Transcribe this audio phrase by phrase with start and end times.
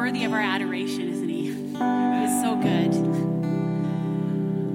[0.00, 1.42] worthy of our adoration, isn't He?
[1.42, 2.88] He is so good.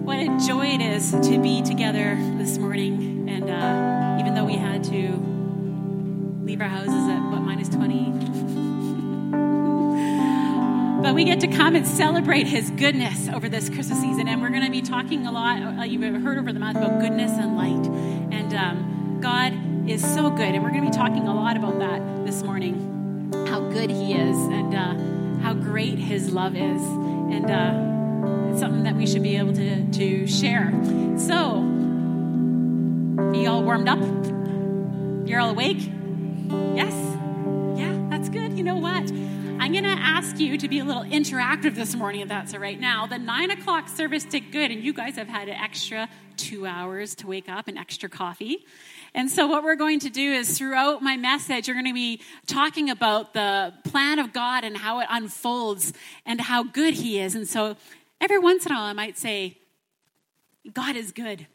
[0.05, 3.27] What a joy it is to be together this morning.
[3.27, 8.11] And uh, even though we had to leave our houses at what, minus 20?
[11.01, 14.27] but we get to come and celebrate His goodness over this Christmas season.
[14.27, 16.99] And we're going to be talking a lot, uh, you've heard over the month, about
[16.99, 17.87] goodness and light.
[18.31, 20.53] And um, God is so good.
[20.53, 22.91] And we're going to be talking a lot about that this morning
[23.47, 25.14] how good He is and uh,
[25.45, 26.81] how great His love is.
[26.81, 30.71] And uh, it's something that we should be able to, to share.
[31.19, 31.57] So,
[33.31, 33.99] you all warmed up?
[35.27, 35.87] You're all awake?
[36.73, 36.91] Yes?
[37.77, 38.57] Yeah, that's good.
[38.57, 39.03] You know what?
[39.59, 42.59] I'm going to ask you to be a little interactive this morning, if that's all
[42.59, 42.79] right.
[42.79, 46.65] Now, the nine o'clock service did good, and you guys have had an extra two
[46.65, 48.65] hours to wake up and extra coffee.
[49.15, 52.19] And so, what we're going to do is throughout my message, you're going to be
[52.47, 55.93] talking about the plan of God and how it unfolds
[56.25, 57.33] and how good He is.
[57.33, 57.77] And so,
[58.19, 59.57] every once in a while, I might say,
[60.73, 61.47] God is good.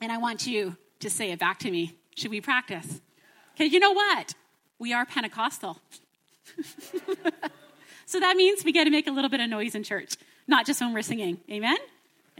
[0.00, 1.96] And I want you to say it back to me.
[2.16, 3.00] Should we practice?
[3.54, 4.34] Okay, you know what?
[4.80, 5.80] We are Pentecostal.
[8.04, 10.16] so that means we get to make a little bit of noise in church,
[10.48, 11.38] not just when we're singing.
[11.48, 11.78] Amen?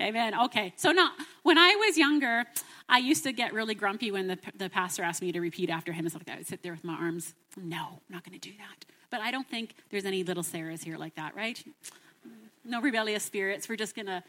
[0.00, 0.34] Amen.
[0.46, 0.72] Okay.
[0.76, 1.10] So now,
[1.42, 2.44] when I was younger,
[2.88, 5.92] I used to get really grumpy when the, the pastor asked me to repeat after
[5.92, 6.32] him and stuff like that.
[6.34, 7.34] I would sit there with my arms.
[7.56, 8.86] No, I'm not going to do that.
[9.10, 11.62] But I don't think there's any little Sarahs here like that, right?
[12.64, 13.68] No rebellious spirits.
[13.68, 14.22] We're just going to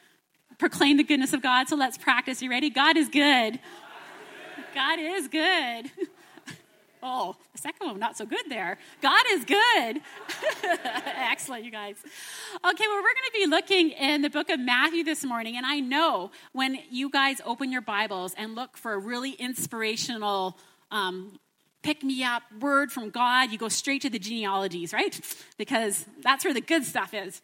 [0.57, 1.69] proclaim the goodness of God.
[1.69, 2.41] So let's practice.
[2.41, 2.69] You ready?
[2.69, 3.59] God is good.
[4.75, 5.91] God is good.
[7.03, 8.77] Oh, the second one, not so good there.
[9.01, 10.01] God is good.
[11.17, 11.95] Excellent, you guys.
[12.03, 15.57] Okay, well, we're going to be looking in the book of Matthew this morning.
[15.57, 20.57] And I know when you guys open your Bibles and look for a really inspirational,
[20.91, 21.39] um,
[21.81, 25.19] pick me up word from God, you go straight to the genealogies, right?
[25.57, 27.41] Because that's where the good stuff is.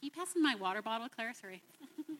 [0.00, 1.34] Can you pass me my water bottle, Claire?
[1.38, 1.60] Sorry.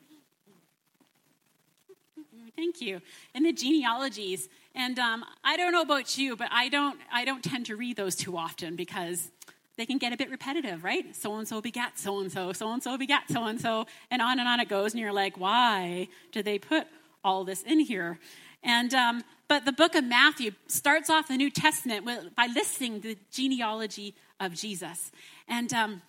[2.55, 3.01] Thank you.
[3.33, 7.43] In the genealogies, and um, I don't know about you, but I don't, I don't
[7.43, 9.29] tend to read those too often because
[9.77, 11.15] they can get a bit repetitive, right?
[11.15, 14.21] So and so begat so and so, so and so begat so and so, and
[14.21, 14.93] on and on it goes.
[14.93, 16.87] And you're like, why did they put
[17.23, 18.19] all this in here?
[18.63, 23.01] And um, but the book of Matthew starts off the New Testament with, by listing
[23.01, 25.11] the genealogy of Jesus.
[25.47, 26.01] And um,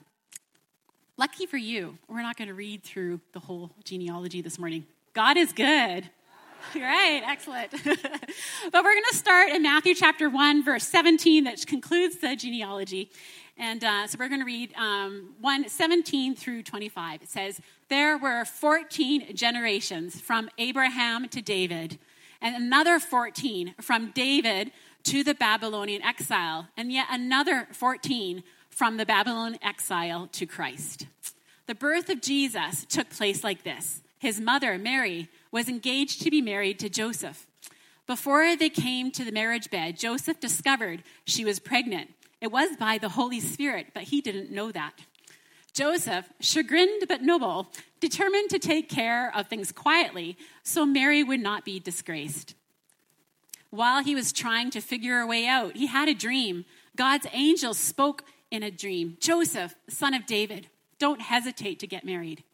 [1.16, 4.86] lucky for you, we're not going to read through the whole genealogy this morning.
[5.12, 6.08] God is good.
[6.74, 7.70] Right, excellent.
[7.72, 13.10] but we're going to start in Matthew chapter 1, verse 17, that concludes the genealogy.
[13.58, 17.22] And uh, so we're going to read um, 1 17 through 25.
[17.22, 21.98] It says, There were 14 generations from Abraham to David,
[22.40, 24.72] and another 14 from David
[25.04, 31.06] to the Babylonian exile, and yet another 14 from the Babylonian exile to Christ.
[31.66, 34.00] The birth of Jesus took place like this.
[34.18, 37.46] His mother, Mary, was engaged to be married to Joseph.
[38.06, 42.10] Before they came to the marriage bed, Joseph discovered she was pregnant.
[42.40, 44.94] It was by the Holy Spirit, but he didn't know that.
[45.72, 47.70] Joseph, chagrined but noble,
[48.00, 52.54] determined to take care of things quietly so Mary would not be disgraced.
[53.70, 56.66] While he was trying to figure a way out, he had a dream.
[56.96, 62.44] God's angel spoke in a dream Joseph, son of David, don't hesitate to get married.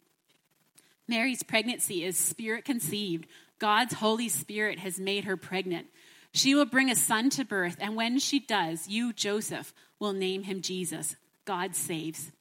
[1.09, 3.25] Mary's pregnancy is spirit conceived.
[3.57, 5.87] God's Holy Spirit has made her pregnant.
[6.31, 10.43] She will bring a son to birth, and when she does, you, Joseph, will name
[10.43, 11.15] him Jesus.
[11.45, 12.31] God saves,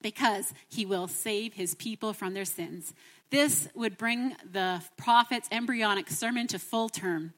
[0.00, 2.94] because he will save his people from their sins.
[3.30, 7.34] This would bring the prophet's embryonic sermon to full term.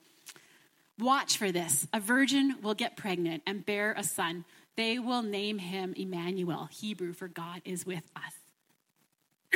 [0.98, 1.86] Watch for this.
[1.92, 4.44] A virgin will get pregnant and bear a son.
[4.76, 8.45] They will name him Emmanuel, Hebrew for God is with us.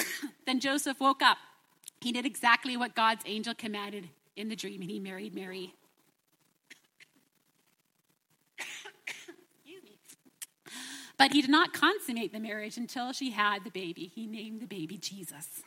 [0.47, 1.39] then Joseph woke up.
[2.01, 5.75] He did exactly what God's angel commanded in the dream, and he married Mary.
[11.19, 14.11] But he did not consummate the marriage until she had the baby.
[14.15, 15.61] He named the baby Jesus.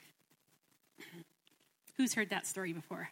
[1.97, 3.09] Who's heard that story before?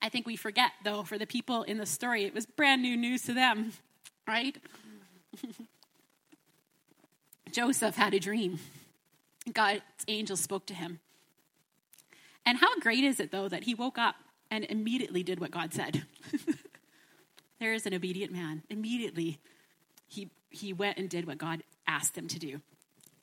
[0.00, 2.96] I think we forget, though, for the people in the story, it was brand new
[2.96, 3.72] news to them,
[4.26, 4.56] right?
[7.52, 8.58] Joseph had a dream.
[9.52, 11.00] God's angel spoke to him.
[12.44, 14.16] And how great is it, though, that he woke up
[14.50, 16.04] and immediately did what God said?
[17.60, 18.62] there is an obedient man.
[18.70, 19.38] Immediately,
[20.06, 22.60] he, he went and did what God asked him to do.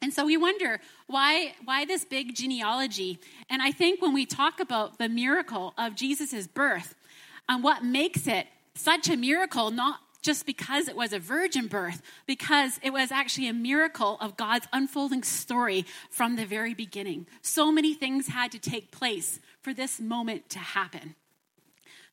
[0.01, 3.19] And so we wonder why, why this big genealogy?
[3.49, 6.93] And I think when we talk about the miracle of Jesus' birth
[7.49, 8.45] and what makes it
[8.75, 13.47] such a miracle, not just because it was a virgin birth, because it was actually
[13.47, 17.27] a miracle of God's unfolding story from the very beginning.
[17.43, 21.13] So many things had to take place for this moment to happen.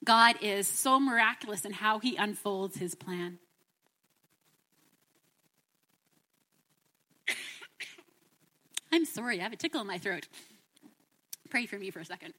[0.04, 3.38] God is so miraculous in how he unfolds his plan.
[8.92, 10.28] I'm sorry, I have a tickle in my throat.
[11.48, 12.34] Pray for me for a second.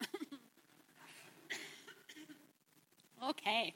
[3.30, 3.74] okay,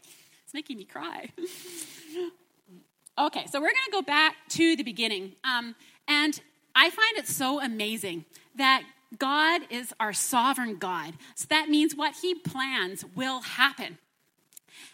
[0.47, 1.27] it's making me cry.
[3.19, 5.33] okay, so we're going to go back to the beginning.
[5.44, 5.75] Um,
[6.07, 6.39] and
[6.73, 8.23] I find it so amazing
[8.55, 8.83] that
[9.19, 11.15] God is our sovereign God.
[11.35, 13.97] So that means what he plans will happen.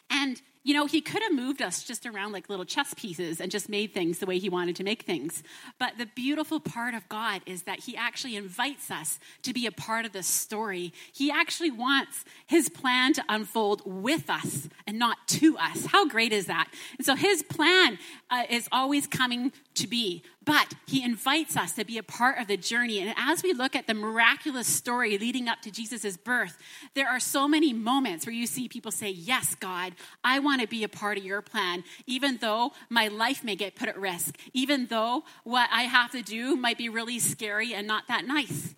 [0.09, 3.51] And you know, he could have moved us just around like little chess pieces and
[3.51, 5.43] just made things the way he wanted to make things.
[5.77, 9.71] But the beautiful part of God is that he actually invites us to be a
[9.71, 10.93] part of the story.
[11.11, 15.87] He actually wants his plan to unfold with us and not to us.
[15.87, 16.69] How great is that?
[16.97, 17.99] And so his plan
[18.29, 20.23] uh, is always coming to be.
[20.45, 22.99] But he invites us to be a part of the journey.
[22.99, 26.57] And as we look at the miraculous story leading up to Jesus' birth,
[26.95, 29.93] there are so many moments where you see people say, Yes, God,
[30.23, 33.75] I want to be a part of your plan, even though my life may get
[33.75, 37.87] put at risk, even though what I have to do might be really scary and
[37.87, 38.75] not that nice.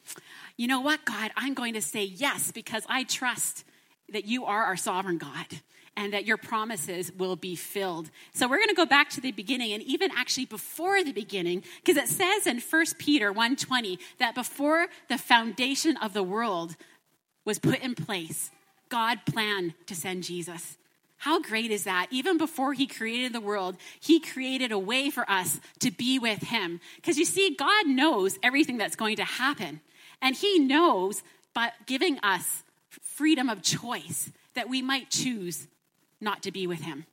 [0.57, 1.31] You know what, God?
[1.35, 3.65] I'm going to say yes because I trust
[4.09, 5.47] that you are our sovereign God
[5.97, 8.09] and that your promises will be filled.
[8.33, 11.63] So we're going to go back to the beginning and even actually before the beginning
[11.83, 16.75] because it says in 1 Peter 1:20 that before the foundation of the world
[17.45, 18.51] was put in place,
[18.89, 20.77] God planned to send Jesus.
[21.17, 22.07] How great is that?
[22.11, 26.43] Even before he created the world, he created a way for us to be with
[26.43, 26.81] him.
[26.97, 29.81] Because you see, God knows everything that's going to happen.
[30.21, 32.63] And he knows by giving us
[33.01, 35.67] freedom of choice that we might choose
[36.25, 37.05] not to be with him.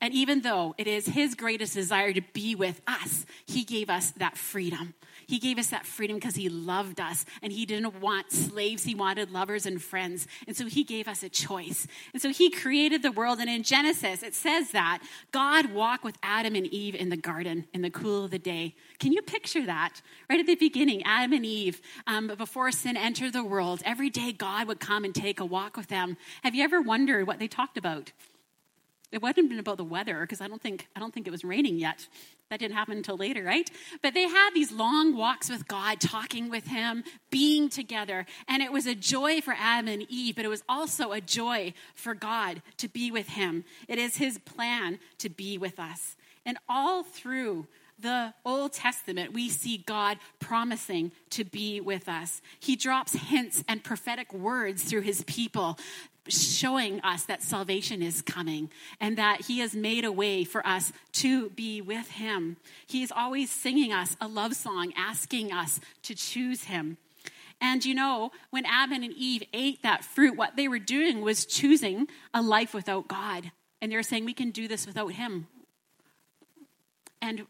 [0.00, 4.10] And even though it is his greatest desire to be with us, he gave us
[4.12, 4.94] that freedom.
[5.30, 8.82] He gave us that freedom because he loved us and he didn't want slaves.
[8.82, 10.26] He wanted lovers and friends.
[10.48, 11.86] And so he gave us a choice.
[12.12, 13.38] And so he created the world.
[13.38, 14.98] And in Genesis, it says that
[15.30, 18.74] God walked with Adam and Eve in the garden in the cool of the day.
[18.98, 20.02] Can you picture that?
[20.28, 24.32] Right at the beginning, Adam and Eve, um, before sin entered the world, every day
[24.32, 26.16] God would come and take a walk with them.
[26.42, 28.10] Have you ever wondered what they talked about?
[29.12, 31.30] It wasn't have been about the weather because I don't think I don't think it
[31.30, 32.06] was raining yet.
[32.48, 33.68] That didn't happen until later, right?
[34.02, 38.72] But they had these long walks with God, talking with Him, being together, and it
[38.72, 42.62] was a joy for Adam and Eve, but it was also a joy for God
[42.78, 43.64] to be with Him.
[43.88, 47.66] It is His plan to be with us, and all through
[48.00, 52.40] the Old Testament, we see God promising to be with us.
[52.58, 55.78] He drops hints and prophetic words through his people
[56.28, 58.70] showing us that salvation is coming
[59.00, 62.56] and that he has made a way for us to be with him.
[62.86, 66.98] He's always singing us a love song, asking us to choose him.
[67.60, 71.44] And you know, when Adam and Eve ate that fruit, what they were doing was
[71.44, 73.50] choosing a life without God.
[73.82, 75.46] And they're saying, we can do this without him.
[77.22, 77.46] And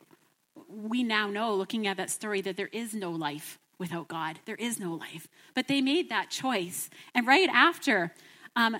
[0.68, 4.38] we now know, looking at that story, that there is no life without God.
[4.44, 5.28] There is no life.
[5.54, 6.90] But they made that choice.
[7.14, 8.12] And right after,
[8.56, 8.76] um,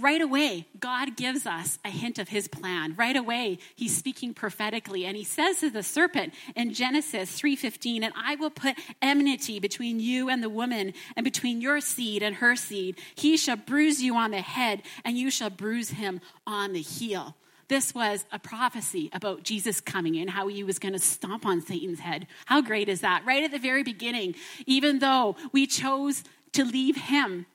[0.00, 2.94] right away, God gives us a hint of his plan.
[2.96, 5.04] Right away, he's speaking prophetically.
[5.04, 10.00] And he says to the serpent in Genesis 3.15, And I will put enmity between
[10.00, 12.98] you and the woman, and between your seed and her seed.
[13.14, 17.36] He shall bruise you on the head, and you shall bruise him on the heel.
[17.68, 21.62] This was a prophecy about Jesus coming and how he was going to stomp on
[21.62, 22.26] Satan's head.
[22.44, 23.24] How great is that?
[23.24, 24.34] Right at the very beginning,
[24.66, 27.46] even though we chose to leave him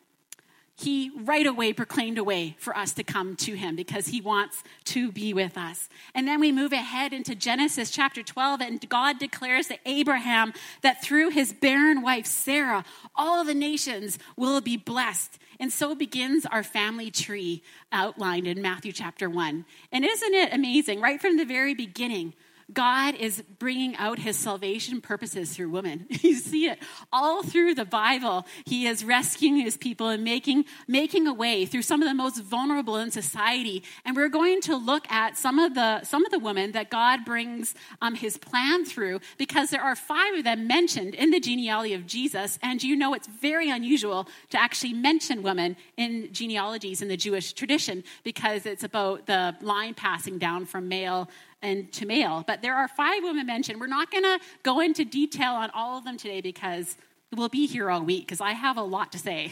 [0.80, 4.64] he right away proclaimed a way for us to come to him because he wants
[4.86, 5.90] to be with us.
[6.14, 10.54] And then we move ahead into Genesis chapter 12, and God declares to Abraham
[10.84, 15.40] that through his barren wife Sarah, all the nations will be blessed.
[15.60, 19.66] And so begins our family tree outlined in Matthew chapter 1.
[19.92, 21.02] And isn't it amazing?
[21.02, 22.36] Right from the very beginning,
[22.74, 26.06] God is bringing out his salvation purposes through women.
[26.10, 26.80] you see it
[27.14, 28.46] all through the Bible.
[28.66, 32.42] He is rescuing his people and making, making a way through some of the most
[32.44, 33.84] vulnerable in society.
[34.04, 37.24] And we're going to look at some of the, some of the women that God
[37.24, 41.94] brings um, his plan through because there are five of them mentioned in the genealogy
[41.94, 42.60] of Jesus.
[42.62, 47.54] And you know it's very unusual to actually mention women in genealogies in the Jewish
[47.54, 51.30] tradition because it's about the line passing down from male
[51.62, 52.44] and to male.
[52.46, 53.80] But there are five women mentioned.
[53.80, 56.98] We're not going to go into detail on all of them today because
[57.36, 59.52] we'll be here all week because I have a lot to say.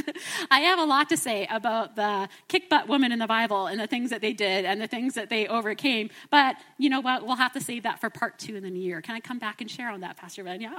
[0.50, 3.80] I have a lot to say about the kick butt woman in the Bible and
[3.80, 6.10] the things that they did and the things that they overcame.
[6.30, 7.26] But you know what?
[7.26, 9.00] We'll have to save that for part two in the new year.
[9.00, 10.60] Can I come back and share on that, Pastor Ben?
[10.60, 10.78] Yeah.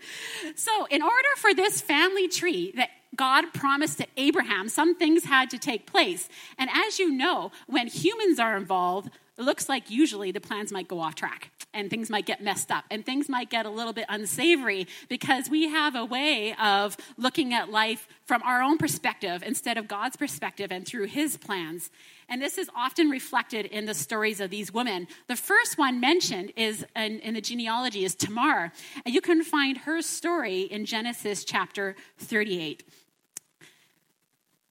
[0.54, 5.48] so, in order for this family tree that God promised to Abraham, some things had
[5.50, 6.28] to take place.
[6.58, 10.88] And as you know, when humans are involved, it looks like usually the plans might
[10.88, 13.92] go off track and things might get messed up and things might get a little
[13.92, 19.42] bit unsavory because we have a way of looking at life from our own perspective
[19.44, 21.90] instead of God's perspective and through his plans.
[22.28, 25.06] And this is often reflected in the stories of these women.
[25.28, 28.72] The first one mentioned is in, in the genealogy is Tamar.
[29.04, 32.82] And you can find her story in Genesis chapter 38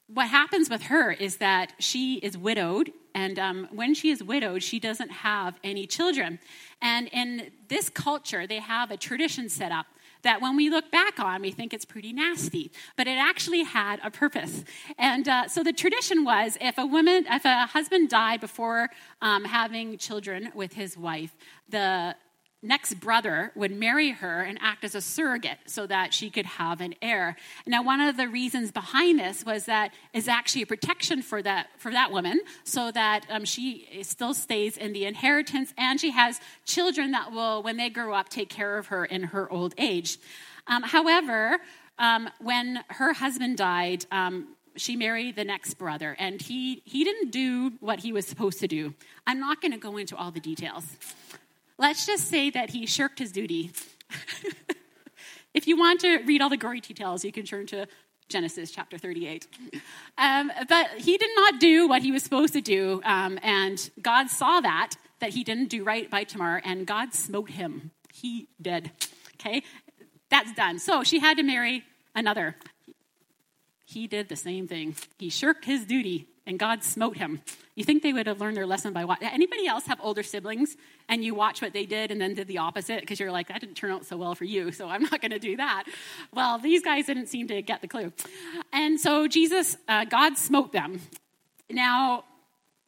[0.08, 4.62] what happens with her is that she is widowed, and um, when she is widowed,
[4.62, 6.40] she doesn't have any children.
[6.82, 9.88] And in this culture, they have a tradition set up
[10.22, 14.00] that when we look back on, we think it's pretty nasty, but it actually had
[14.04, 14.64] a purpose.
[14.98, 18.90] And uh, so the tradition was if a woman, if a husband died before
[19.22, 21.36] um, having children with his wife,
[21.70, 22.16] the
[22.66, 26.82] next brother would marry her and act as a surrogate so that she could have
[26.82, 27.36] an heir.
[27.66, 31.68] Now, one of the reasons behind this was that is actually a protection for that
[31.78, 36.40] for that woman, so that um, she still stays in the inheritance, and she has
[36.66, 40.18] children that will, when they grow up, take care of her in her old age.
[40.68, 41.60] Um, however,
[42.00, 47.32] um, when her husband died, um, she married the next brother, and he he didn't
[47.32, 48.94] do what he was supposed to do.
[49.28, 50.98] I'm not going to go into all the details.
[51.78, 53.72] Let's just say that he shirked his duty.
[55.54, 57.88] if you want to read all the gory details, you can turn to
[58.30, 59.48] Genesis chapter 38.
[60.18, 64.30] Um, but he did not do what he was supposed to do, um, and God
[64.30, 67.92] saw that, that he didn't do right by Tamar, and God smote him.
[68.14, 68.92] He did.
[69.36, 69.62] Okay?
[70.30, 70.80] That's done.
[70.80, 71.84] So she had to marry
[72.16, 72.56] another.
[73.86, 74.96] He did the same thing.
[75.20, 77.42] He shirked his duty and God smote him.
[77.76, 79.22] You think they would have learned their lesson by what?
[79.22, 80.78] Anybody else have older siblings
[81.10, 83.62] and you watch what they did and then did the opposite because you're like, that
[83.62, 85.86] didn't turn out so well for you, so I'm not going to do that.
[86.34, 88.14] Well, these guys didn't seem to get the clue.
[88.72, 91.02] And so Jesus, uh, God smote them.
[91.70, 92.24] Now,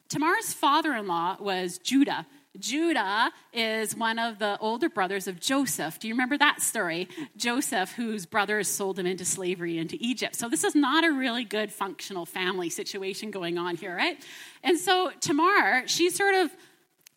[0.08, 2.26] Tamar's father in law was Judah.
[2.58, 5.98] Judah is one of the older brothers of Joseph.
[5.98, 7.08] Do you remember that story?
[7.36, 10.34] Joseph, whose brothers sold him into slavery into Egypt.
[10.36, 14.22] So, this is not a really good functional family situation going on here, right?
[14.62, 16.50] And so, Tamar, she's sort of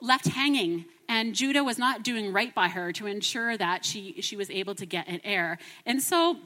[0.01, 4.35] left hanging, and Judah was not doing right by her to ensure that she, she
[4.35, 5.57] was able to get an heir.
[5.85, 6.37] And so,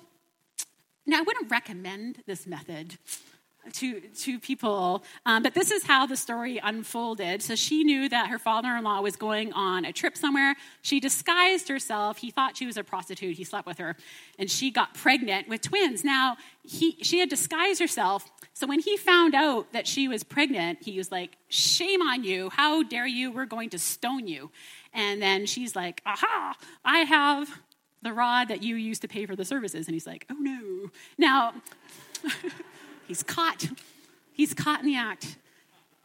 [1.06, 2.98] now I wouldn't recommend this method
[3.74, 5.04] to, to people.
[5.26, 7.42] Um, but this is how the story unfolded.
[7.42, 10.56] So she knew that her father in law was going on a trip somewhere.
[10.82, 12.18] She disguised herself.
[12.18, 13.36] He thought she was a prostitute.
[13.36, 13.96] He slept with her.
[14.40, 16.04] And she got pregnant with twins.
[16.04, 18.30] Now, he, she had disguised herself.
[18.54, 22.50] So when he found out that she was pregnant, he was like, Shame on you.
[22.50, 23.32] How dare you?
[23.32, 24.52] We're going to stone you.
[24.94, 27.50] And then she's like, Aha, I have
[28.02, 29.88] the rod that you used to pay for the services.
[29.88, 30.90] And he's like, Oh no.
[31.18, 31.54] Now,
[33.08, 33.68] He's caught.
[34.32, 35.38] He's caught in the act.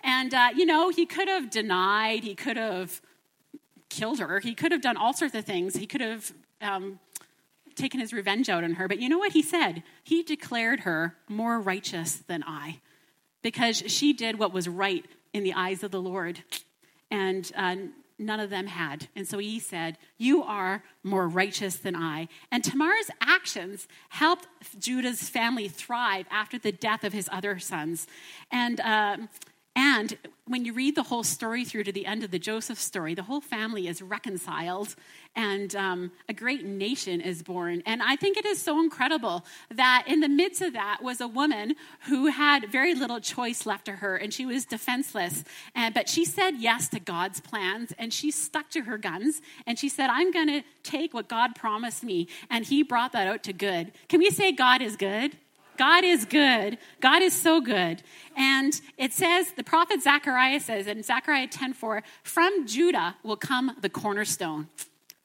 [0.02, 3.00] And, uh, you know, he could have denied, he could have
[3.88, 5.76] killed her, he could have done all sorts of things.
[5.76, 7.00] He could have um,
[7.74, 8.88] taken his revenge out on her.
[8.88, 9.82] But you know what he said?
[10.04, 12.80] He declared her more righteous than I
[13.42, 16.42] because she did what was right in the eyes of the Lord.
[17.10, 17.76] And uh,
[18.20, 19.08] none of them had.
[19.16, 22.28] And so he said, You are more righteous than I.
[22.52, 24.46] And Tamar's actions helped
[24.78, 28.06] Judah's family thrive after the death of his other sons.
[28.52, 29.28] And um,
[29.76, 33.14] and when you read the whole story through to the end of the Joseph story,
[33.14, 34.96] the whole family is reconciled
[35.36, 37.80] and um, a great nation is born.
[37.86, 41.28] And I think it is so incredible that in the midst of that was a
[41.28, 41.76] woman
[42.08, 45.44] who had very little choice left to her and she was defenseless.
[45.76, 49.78] And, but she said yes to God's plans and she stuck to her guns and
[49.78, 52.26] she said, I'm going to take what God promised me.
[52.50, 53.92] And he brought that out to good.
[54.08, 55.36] Can we say God is good?
[55.80, 56.76] God is good.
[57.00, 58.02] God is so good.
[58.36, 63.88] And it says, the prophet Zechariah says in Zechariah 10:4, from Judah will come the
[63.88, 64.68] cornerstone.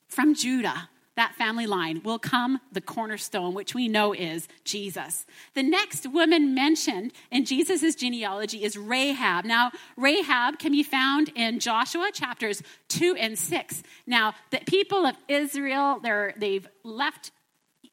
[0.07, 5.25] From Judah, that family line, will come the cornerstone, which we know is Jesus.
[5.55, 9.43] The next woman mentioned in Jesus' genealogy is Rahab.
[9.43, 13.83] Now, Rahab can be found in Joshua chapters 2 and 6.
[14.07, 17.31] Now, the people of Israel, they're, they've left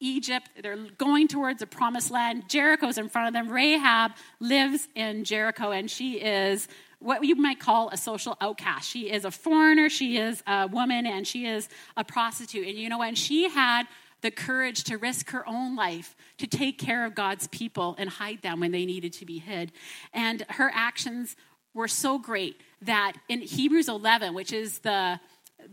[0.02, 0.48] Egypt.
[0.60, 2.48] They're going towards the promised land.
[2.48, 3.52] Jericho's in front of them.
[3.52, 6.68] Rahab lives in Jericho, and she is
[6.98, 8.88] what you might call a social outcast.
[8.88, 12.66] She is a foreigner, she is a woman, and she is a prostitute.
[12.66, 13.86] And you know, when she had
[14.22, 18.40] the courage to risk her own life to take care of God's people and hide
[18.42, 19.72] them when they needed to be hid.
[20.14, 21.36] And her actions
[21.74, 25.18] were so great that in Hebrews 11, which is the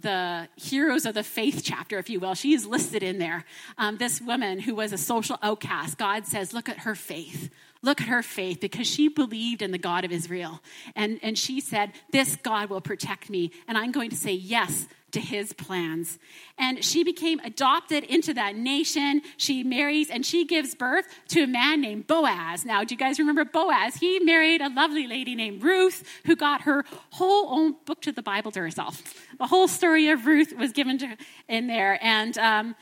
[0.02, 2.36] the heroes of the faith chapter, if you will.
[2.36, 3.46] She is listed in there.
[3.78, 7.50] Um, this woman who was a social outcast, God says, Look at her faith.
[7.82, 10.62] Look at her faith because she believed in the God of Israel.
[10.96, 14.88] And, and she said, This God will protect me, and I'm going to say yes
[15.12, 16.20] to his plans.
[16.58, 19.22] And she became adopted into that nation.
[19.38, 22.66] She marries and she gives birth to a man named Boaz.
[22.66, 23.96] Now, do you guys remember Boaz?
[23.96, 28.22] He married a lovely lady named Ruth who got her whole own book to the
[28.22, 29.02] Bible to herself.
[29.38, 31.18] The whole story of Ruth was given to
[31.48, 31.98] in there.
[32.04, 32.76] And, um,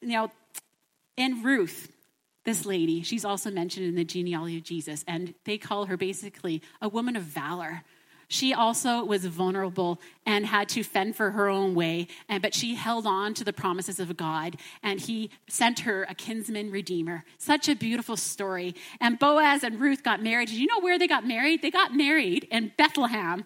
[0.00, 0.30] you know,
[1.16, 1.92] in Ruth,
[2.44, 6.62] this lady, she's also mentioned in the genealogy of Jesus, and they call her basically
[6.80, 7.84] a woman of valor.
[8.28, 12.74] She also was vulnerable and had to fend for her own way, and, but she
[12.74, 17.24] held on to the promises of God, and he sent her a kinsman redeemer.
[17.36, 18.74] Such a beautiful story.
[19.00, 20.48] And Boaz and Ruth got married.
[20.48, 21.60] Did you know where they got married?
[21.60, 23.44] They got married in Bethlehem.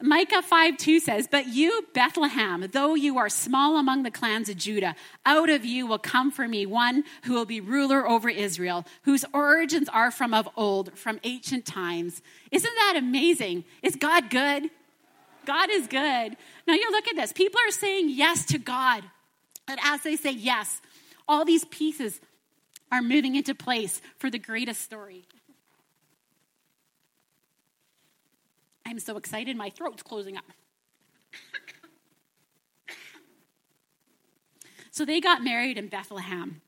[0.00, 4.56] Micah 5 2 says, But you, Bethlehem, though you are small among the clans of
[4.56, 4.94] Judah,
[5.24, 9.24] out of you will come for me one who will be ruler over Israel, whose
[9.32, 12.22] origins are from of old, from ancient times.
[12.50, 13.64] Isn't that amazing?
[13.82, 14.70] Is God good?
[15.46, 16.36] God is good.
[16.66, 17.32] Now you look at this.
[17.32, 19.02] People are saying yes to God.
[19.66, 20.80] And as they say yes,
[21.28, 22.20] all these pieces
[22.92, 25.24] are moving into place for the greatest story.
[28.86, 30.44] I'm so excited, my throat's closing up.
[34.90, 36.62] so they got married in Bethlehem.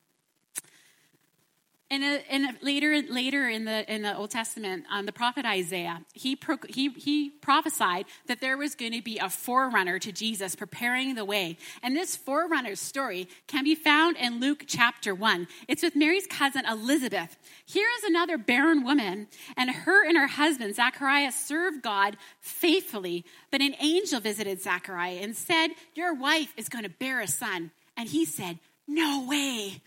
[1.93, 6.35] And, and later, later in the in the Old Testament, um, the prophet Isaiah he,
[6.35, 11.15] pro, he he prophesied that there was going to be a forerunner to Jesus, preparing
[11.15, 11.59] the way.
[11.83, 15.49] And this forerunner's story can be found in Luke chapter one.
[15.69, 17.37] It's with Mary's cousin Elizabeth.
[17.67, 23.27] Here is another barren woman, and her and her husband Zachariah served God faithfully.
[23.51, 27.71] But an angel visited Zachariah and said, "Your wife is going to bear a son."
[27.99, 29.83] And he said, "No way,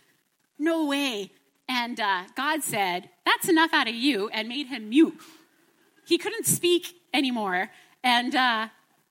[0.60, 1.32] no way."
[1.68, 5.20] And uh, God said, That's enough out of you, and made him mute.
[6.06, 7.70] He couldn't speak anymore.
[8.04, 8.68] And uh,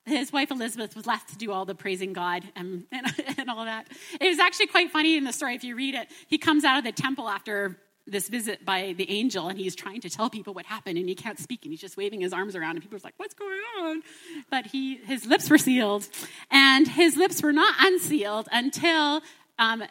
[0.07, 3.07] his wife Elizabeth was left to do all the praising God and, and,
[3.39, 3.89] and all that.
[4.21, 6.09] It was actually quite funny in the story if you read it.
[6.29, 10.01] He comes out of the temple after this visit by the angel and he's trying
[10.03, 12.55] to tell people what happened and he can't speak and he's just waving his arms
[12.55, 14.03] around and people are like what's going on
[14.51, 16.07] but he his lips were sealed
[16.51, 19.23] and his lips were not unsealed until
[19.59, 19.85] um,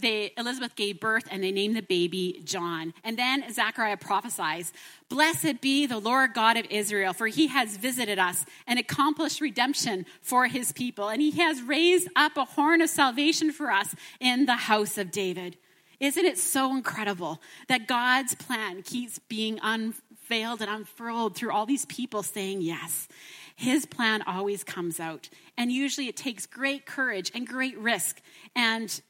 [0.00, 2.94] they, Elizabeth gave birth and they named the baby John.
[3.04, 4.72] And then Zechariah prophesies,
[5.08, 10.06] Blessed be the Lord God of Israel, for he has visited us and accomplished redemption
[10.20, 11.08] for his people.
[11.08, 15.10] And he has raised up a horn of salvation for us in the house of
[15.10, 15.56] David.
[16.00, 21.86] Isn't it so incredible that God's plan keeps being unveiled and unfurled through all these
[21.86, 23.08] people saying yes?
[23.56, 25.28] His plan always comes out.
[25.56, 28.20] And usually it takes great courage and great risk.
[28.54, 29.00] And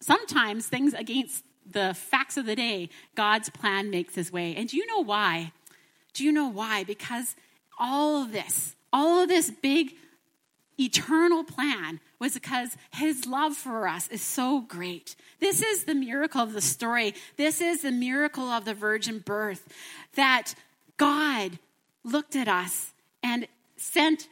[0.00, 4.54] sometimes things against the facts of the day, God's plan makes his way.
[4.54, 5.52] And do you know why?
[6.14, 6.84] Do you know why?
[6.84, 7.34] Because
[7.78, 9.94] all of this, all of this big
[10.78, 15.16] eternal plan was because his love for us is so great.
[15.40, 17.14] This is the miracle of the story.
[17.36, 19.66] This is the miracle of the virgin birth
[20.14, 20.54] that
[20.96, 21.58] God
[22.04, 24.28] looked at us and sent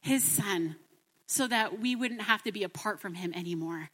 [0.00, 0.76] his son
[1.26, 3.90] so that we wouldn't have to be apart from him anymore.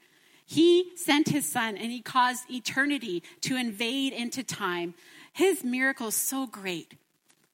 [0.46, 4.94] He sent his son and he caused eternity to invade into time.
[5.32, 6.94] His miracle is so great.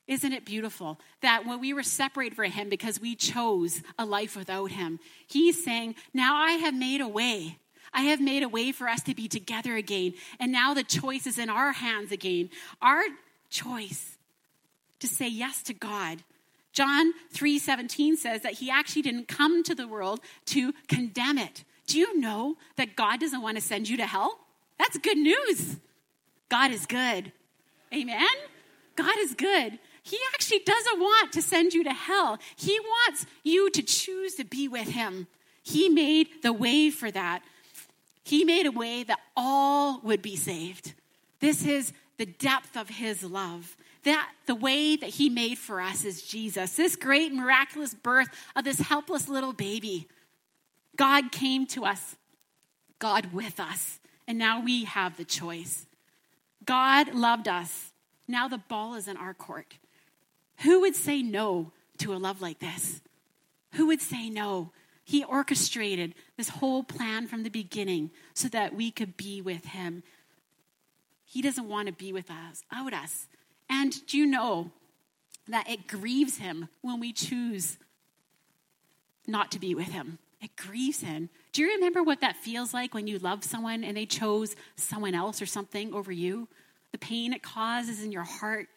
[0.06, 4.36] Isn't it beautiful that when we were separated from him because we chose a life
[4.36, 4.98] without him,
[5.28, 7.58] he's saying, Now I have made a way.
[7.92, 10.14] I have made a way for us to be together again.
[10.38, 12.50] And now the choice is in our hands again.
[12.82, 13.02] Our
[13.50, 14.16] choice
[15.00, 16.22] to say yes to God.
[16.72, 21.98] John 3:17 says that he actually didn't come to the world to condemn it, do
[21.98, 24.38] you know that God doesn't want to send you to hell?
[24.78, 25.76] That's good news.
[26.48, 27.32] God is good.
[27.92, 28.28] Amen?
[28.94, 29.78] God is good.
[30.02, 32.38] He actually doesn't want to send you to hell.
[32.54, 35.26] He wants you to choose to be with Him.
[35.62, 37.42] He made the way for that.
[38.22, 40.94] He made a way that all would be saved.
[41.40, 43.76] This is the depth of His love.
[44.04, 46.76] That the way that He made for us is Jesus.
[46.76, 50.06] This great miraculous birth of this helpless little baby
[50.96, 52.16] God came to us,
[52.98, 55.86] God with us, and now we have the choice.
[56.64, 57.92] God loved us.
[58.28, 59.78] Now the ball is in our court.
[60.58, 63.00] Who would say no to a love like this?
[63.72, 64.72] Who would say no?
[65.04, 70.02] He orchestrated this whole plan from the beginning so that we could be with Him.
[71.24, 73.26] He doesn't want to be with us, out us.
[73.68, 74.70] And do you know
[75.48, 77.78] that it grieves Him when we choose
[79.26, 80.18] not to be with Him?
[80.40, 81.28] It grieves Him.
[81.52, 85.14] Do you remember what that feels like when you love someone and they chose someone
[85.14, 86.48] else or something over you?
[86.92, 88.68] The pain it causes in your heart.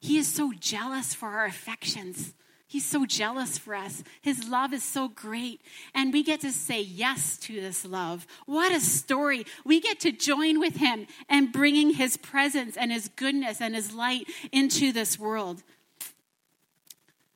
[0.00, 2.34] He is so jealous for our affections.
[2.68, 4.04] He's so jealous for us.
[4.20, 5.62] His love is so great.
[5.94, 8.26] And we get to say yes to this love.
[8.44, 9.46] What a story.
[9.64, 13.94] We get to join with him and bringing his presence and his goodness and his
[13.94, 15.62] light into this world.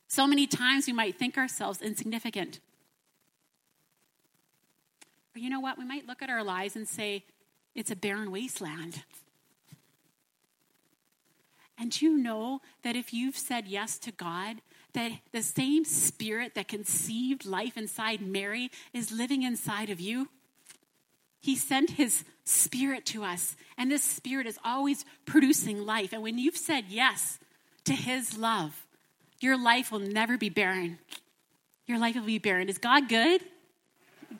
[0.07, 2.61] So many times we might think ourselves insignificant.
[5.35, 5.79] You know what?
[5.79, 7.25] We might look at our lives and say,
[7.75, 9.03] it's a barren wasteland.
[11.79, 14.59] And you know that if you've said yes to God,
[14.92, 20.29] that the same spirit that conceived life inside Mary is living inside of you.
[21.40, 26.12] He sent his spirit to us, and this spirit is always producing life.
[26.12, 27.38] And when you've said yes
[27.85, 28.87] to his love,
[29.40, 30.99] your life will never be barren.
[31.87, 32.68] Your life will be barren.
[32.68, 33.40] Is God good?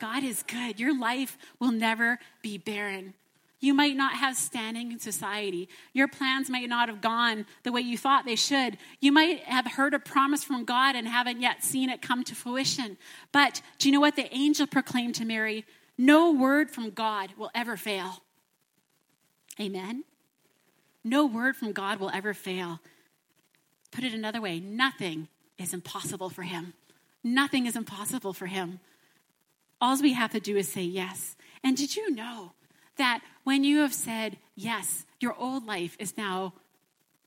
[0.03, 0.81] God is good.
[0.81, 3.13] Your life will never be barren.
[3.61, 5.69] You might not have standing in society.
[5.93, 8.77] Your plans might not have gone the way you thought they should.
[8.99, 12.35] You might have heard a promise from God and haven't yet seen it come to
[12.35, 12.97] fruition.
[13.31, 15.63] But do you know what the angel proclaimed to Mary?
[15.97, 18.23] No word from God will ever fail.
[19.57, 20.03] Amen?
[21.01, 22.81] No word from God will ever fail.
[23.89, 26.73] Put it another way nothing is impossible for him.
[27.23, 28.81] Nothing is impossible for him.
[29.81, 31.35] All we have to do is say yes.
[31.63, 32.53] And did you know
[32.97, 36.53] that when you have said yes, your old life is now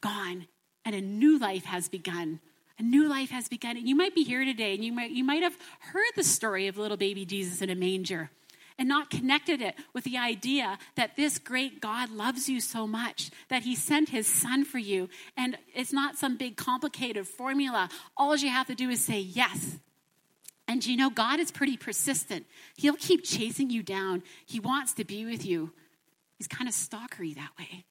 [0.01, 0.47] gone
[0.85, 2.41] and a new life has begun.
[2.79, 3.77] A new life has begun.
[3.77, 6.69] And you might be here today and you might, you might have heard the story
[6.69, 8.31] of little baby Jesus in a manger
[8.79, 13.31] and not connected it with the idea that this great God loves you so much
[13.49, 15.09] that he sent his son for you.
[15.37, 17.89] And it's not some big complicated formula.
[18.17, 19.79] All you have to do is say yes.
[20.69, 22.47] And you know, God is pretty persistent.
[22.77, 24.23] He'll keep chasing you down.
[24.45, 25.73] He wants to be with you.
[26.39, 27.85] He's kind of stalkery that way.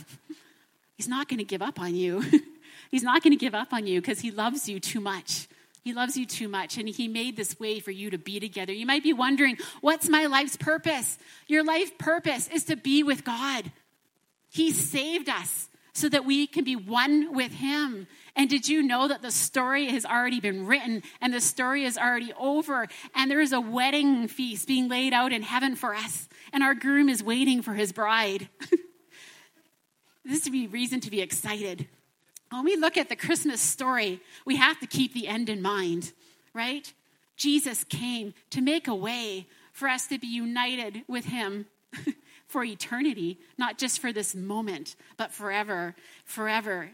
[0.96, 2.24] He's not going to give up on you.
[2.90, 5.48] He's not going to give up on you because he loves you too much.
[5.82, 8.72] He loves you too much, and He made this way for you to be together.
[8.72, 11.18] You might be wondering, what's my life's purpose?
[11.48, 13.72] Your life purpose is to be with God.
[14.48, 18.06] He saved us so that we can be one with Him.
[18.34, 21.98] And did you know that the story has already been written and the story is
[21.98, 22.88] already over?
[23.14, 26.74] And there is a wedding feast being laid out in heaven for us, and our
[26.74, 28.48] groom is waiting for his bride.
[30.24, 31.86] this would be reason to be excited.
[32.50, 36.12] When we look at the Christmas story, we have to keep the end in mind,
[36.54, 36.92] right?
[37.36, 41.66] Jesus came to make a way for us to be united with him
[42.52, 46.90] for eternity, not just for this moment, but forever, forever.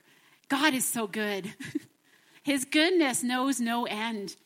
[0.49, 1.53] God is so good.
[2.45, 4.37] His goodness knows no end.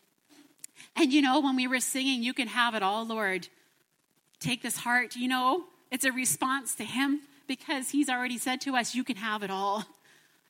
[0.97, 3.49] And you know, when we were singing, You Can Have It All, Lord,
[4.41, 8.75] take this heart, you know, it's a response to Him because He's already said to
[8.75, 9.85] us, You can have it all.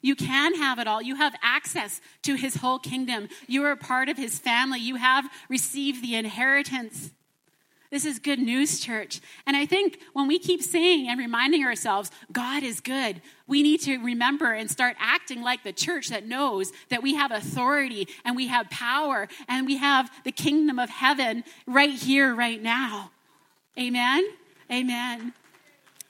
[0.01, 1.03] You can have it all.
[1.03, 3.29] You have access to His whole kingdom.
[3.47, 4.79] You are a part of His family.
[4.79, 7.11] You have received the inheritance.
[7.93, 9.21] This is good news, church.
[9.47, 13.83] And I think when we keep saying and reminding ourselves, God is good, we need
[13.83, 18.35] to remember and start acting like the church that knows that we have authority and
[18.35, 23.11] we have power and we have the kingdom of heaven right here, right now.
[23.79, 24.27] Amen?
[24.71, 25.35] Amen.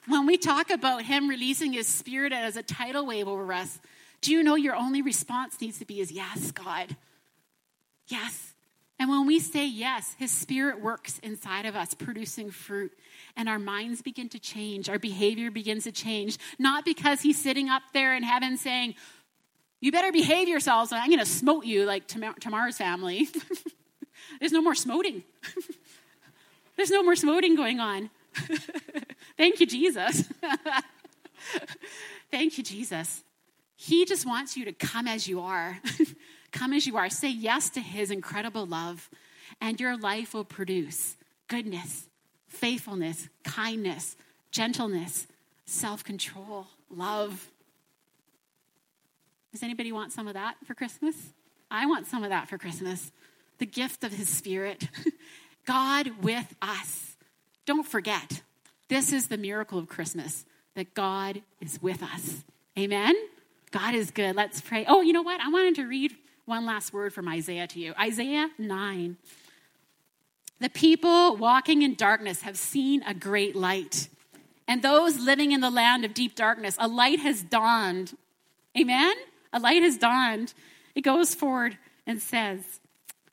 [0.07, 3.81] When we talk about Him releasing His Spirit as a tidal wave over us,
[4.21, 6.95] do you know your only response needs to be is yes, God.
[8.07, 8.52] Yes.
[8.99, 12.91] And when we say yes, His Spirit works inside of us, producing fruit.
[13.35, 14.89] And our minds begin to change.
[14.89, 16.37] Our behavior begins to change.
[16.59, 18.95] Not because He's sitting up there in heaven saying,
[19.81, 23.27] You better behave yourselves, I'm going to smote you like Tamar's family.
[24.39, 25.23] There's no more smoting.
[26.75, 28.09] There's no more smoting going on.
[29.37, 30.23] Thank you, Jesus.
[32.31, 33.23] Thank you, Jesus.
[33.75, 35.79] He just wants you to come as you are.
[36.53, 37.09] Come as you are.
[37.09, 39.09] Say yes to his incredible love,
[39.59, 42.07] and your life will produce goodness,
[42.47, 44.15] faithfulness, kindness,
[44.51, 45.27] gentleness,
[45.65, 47.49] self control, love.
[49.51, 51.15] Does anybody want some of that for Christmas?
[51.69, 53.11] I want some of that for Christmas.
[53.57, 54.87] The gift of his spirit.
[55.65, 57.15] God with us.
[57.65, 58.41] Don't forget,
[58.89, 62.43] this is the miracle of Christmas that God is with us.
[62.77, 63.15] Amen?
[63.71, 64.35] God is good.
[64.35, 64.85] Let's pray.
[64.87, 65.39] Oh, you know what?
[65.39, 66.13] I wanted to read
[66.45, 69.17] one last word from Isaiah to you Isaiah 9.
[70.59, 74.07] The people walking in darkness have seen a great light.
[74.67, 78.17] And those living in the land of deep darkness, a light has dawned.
[78.77, 79.13] Amen?
[79.51, 80.53] A light has dawned.
[80.95, 81.77] It goes forward
[82.07, 82.79] and says,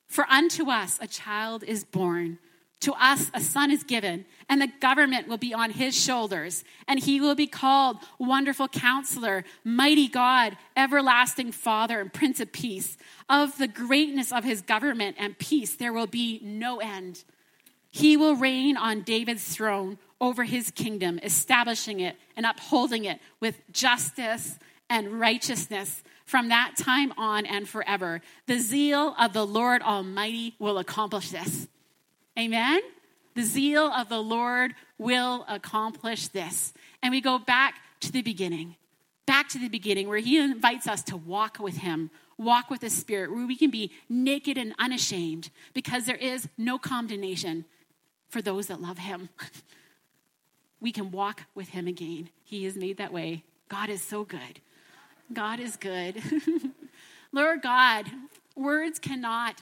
[0.07, 2.37] For unto us a child is born
[2.81, 6.99] to us a son is given, and the government will be on his shoulders, and
[6.99, 12.97] he will be called Wonderful Counselor, Mighty God, Everlasting Father, and Prince of Peace.
[13.29, 17.23] Of the greatness of his government and peace, there will be no end.
[17.91, 23.61] He will reign on David's throne over his kingdom, establishing it and upholding it with
[23.71, 24.57] justice
[24.89, 28.21] and righteousness from that time on and forever.
[28.47, 31.67] The zeal of the Lord Almighty will accomplish this.
[32.37, 32.81] Amen?
[33.35, 36.73] The zeal of the Lord will accomplish this.
[37.01, 38.75] And we go back to the beginning,
[39.25, 42.89] back to the beginning where He invites us to walk with Him, walk with the
[42.89, 47.65] Spirit, where we can be naked and unashamed because there is no condemnation
[48.29, 49.29] for those that love Him.
[50.79, 52.29] we can walk with Him again.
[52.43, 53.43] He has made that way.
[53.69, 54.59] God is so good.
[55.31, 56.21] God is good.
[57.31, 58.07] Lord God,
[58.55, 59.61] words cannot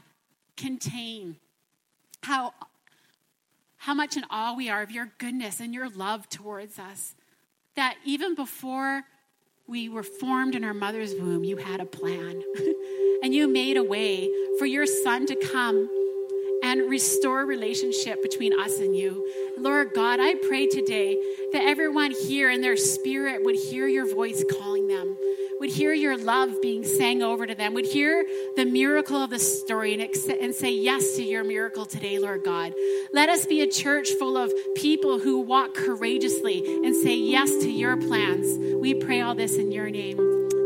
[0.57, 1.37] contain
[2.23, 2.53] how,
[3.77, 7.15] how much in awe we are of your goodness and your love towards us.
[7.75, 9.03] That even before
[9.67, 12.41] we were formed in our mother's womb, you had a plan.
[13.23, 15.89] and you made a way for your son to come
[16.63, 19.53] and restore relationship between us and you.
[19.57, 21.15] Lord God, I pray today
[21.53, 25.17] that everyone here in their spirit would hear your voice calling them
[25.59, 29.39] would hear your love being sang over to them, would hear the miracle of the
[29.39, 30.01] story and,
[30.41, 32.73] and say yes to your miracle today, Lord God.
[33.13, 37.69] Let us be a church full of people who walk courageously and say yes to
[37.69, 38.57] your plans.
[38.75, 40.19] We pray all this in your name.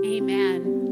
[0.06, 0.83] Amen.